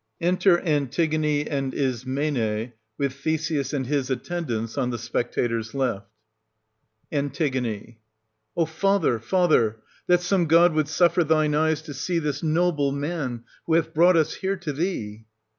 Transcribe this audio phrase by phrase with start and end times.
[0.19, 6.09] Enter ANTIGONE and ISMENE, with THESEUS and his attendants, on the spectators left.
[7.11, 7.31] An.
[8.57, 9.75] O father, father,
[10.07, 13.75] that some god would suffer 1 100 thine eyes to see this noble man, who
[13.75, 15.27] hath brought us here to thee